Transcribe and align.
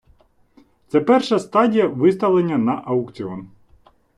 Це 0.87 1.01
перша 1.01 1.39
стадія 1.39 1.87
виставлення 1.87 2.57
на 2.57 2.81
аукціон. 2.85 3.49